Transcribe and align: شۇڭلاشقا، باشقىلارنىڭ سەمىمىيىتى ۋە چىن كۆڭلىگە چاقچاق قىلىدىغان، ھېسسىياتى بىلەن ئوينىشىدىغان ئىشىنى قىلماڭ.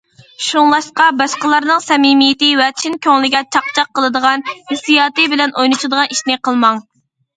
شۇڭلاشقا، 0.43 1.09
باشقىلارنىڭ 1.17 1.83
سەمىمىيىتى 1.87 2.49
ۋە 2.61 2.69
چىن 2.83 2.97
كۆڭلىگە 3.07 3.41
چاقچاق 3.57 3.93
قىلىدىغان، 3.99 4.47
ھېسسىياتى 4.55 5.29
بىلەن 5.35 5.55
ئوينىشىدىغان 5.57 6.11
ئىشىنى 6.17 6.41
قىلماڭ. 6.49 6.83